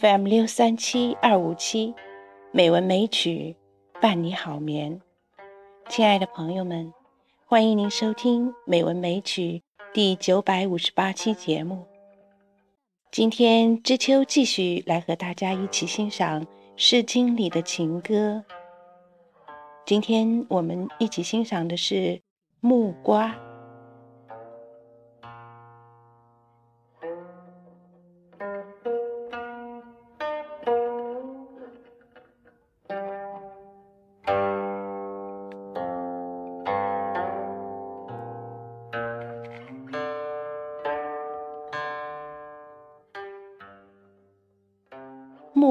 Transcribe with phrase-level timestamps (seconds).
[0.00, 1.94] FM 六三七二五七，
[2.50, 3.54] 美文美曲
[4.00, 5.00] 伴你好眠。
[5.88, 6.92] 亲爱的朋友们，
[7.46, 11.84] 欢迎您收听《美文美曲》第九百五十八期节目。
[13.12, 16.42] 今天知秋继续来和大家一起欣赏
[16.76, 18.42] 《诗经》里的情歌。
[19.84, 21.94] 今天我们一起欣赏的是
[22.60, 23.28] 《木瓜》。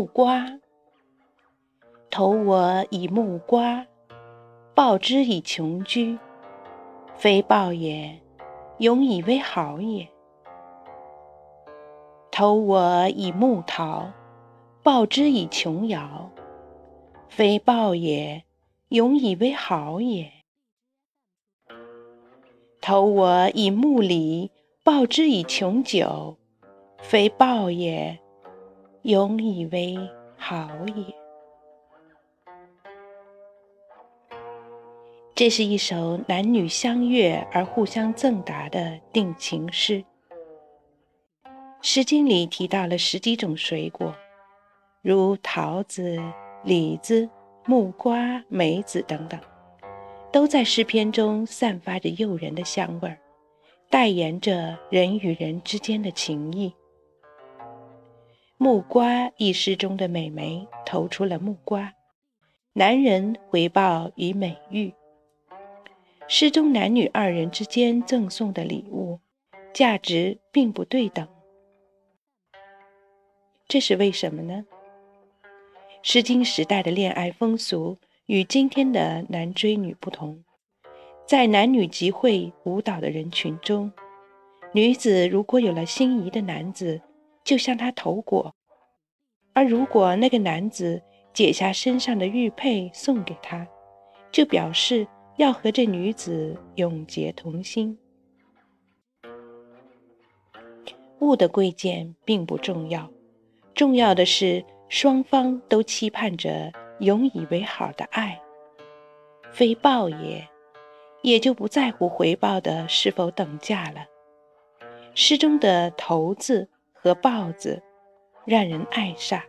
[0.00, 0.58] 木瓜，
[2.08, 3.86] 投我以木瓜，
[4.74, 6.18] 报之以琼居。
[7.16, 8.18] 非报也，
[8.78, 10.08] 永以为好也。
[12.30, 14.10] 投我以木桃，
[14.82, 16.30] 报之以琼瑶。
[17.28, 18.42] 非报也，
[18.88, 20.32] 永以为好也。
[22.80, 24.50] 投我以木李，
[24.82, 26.38] 报之以琼酒。
[27.02, 28.18] 非报也。
[29.02, 29.96] 永以为
[30.36, 31.04] 好也。
[35.34, 40.04] 这是一首男女相悦而互相赠答的定情诗。
[41.80, 44.14] 《诗经》里提到了十几种水果，
[45.00, 46.18] 如桃子、
[46.62, 47.26] 李子、
[47.64, 49.40] 木瓜、梅子等等，
[50.30, 53.18] 都在诗篇中散发着诱人的香味儿，
[53.88, 56.70] 代言着人与人之间的情谊。
[58.62, 61.94] 木瓜一诗中的美眉投出了木瓜，
[62.74, 64.92] 男人回报以美玉。
[66.28, 69.18] 诗中男女二人之间赠送的礼物，
[69.72, 71.26] 价值并不对等。
[73.66, 74.66] 这是为什么呢？
[76.02, 77.96] 《诗经》时代的恋爱风俗
[78.26, 80.44] 与今天的男追女不同，
[81.24, 83.90] 在男女集会舞蹈的人群中，
[84.72, 87.00] 女子如果有了心仪的男子，
[87.42, 88.54] 就向他投果，
[89.52, 91.00] 而如果那个男子
[91.32, 93.66] 解下身上的玉佩送给他，
[94.30, 95.06] 就表示
[95.36, 97.98] 要和这女子永结同心。
[101.20, 103.10] 物的贵贱并不重要，
[103.74, 108.40] 重要的是双方都期盼着永以为好的爱。
[109.52, 110.48] 非报也，
[111.22, 114.06] 也就不在乎回报的是否等价了。
[115.14, 116.68] 诗中的“头”字。
[117.02, 117.82] 和豹子，
[118.50, 119.40] 让人爱上。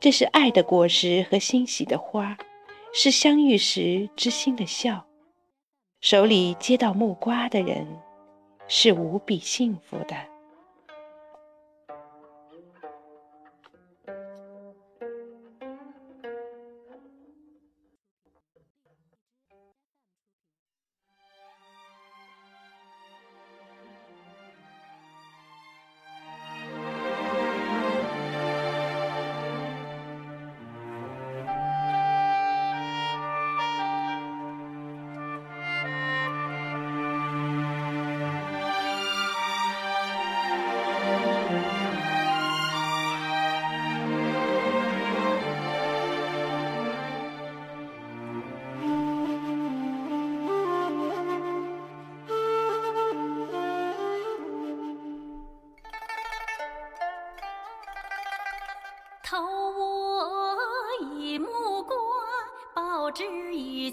[0.00, 2.36] 这是爱的果实和欣喜的花，
[2.92, 5.06] 是相遇时知心的笑。
[6.00, 7.86] 手里接到木瓜的人，
[8.66, 10.16] 是无比幸福的。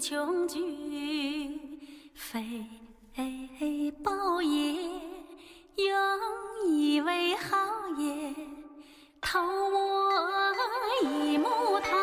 [0.02, 0.58] 琼琚。
[2.12, 2.42] 非
[4.02, 4.74] 宝也，
[5.76, 7.56] 永以为豪
[7.96, 8.34] 也。
[9.20, 10.52] 投我
[11.04, 11.46] 以木
[11.78, 11.96] 桃，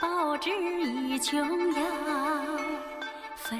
[0.00, 0.48] 报之
[0.82, 1.82] 以琼瑶。
[3.36, 3.58] 非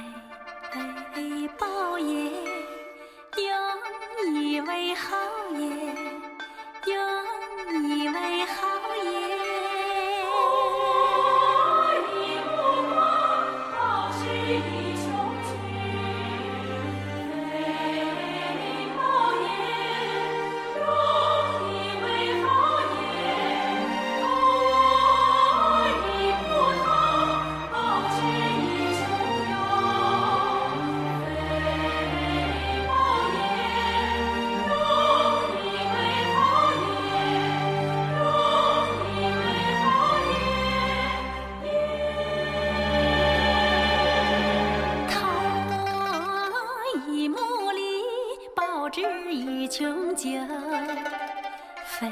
[51.98, 52.08] 非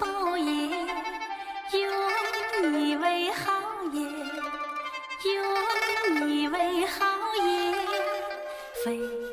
[0.00, 0.68] 报也
[1.70, 3.52] 有以为好
[3.92, 4.02] 也
[5.32, 7.06] 有以为好
[7.36, 7.72] 也
[8.84, 9.25] 非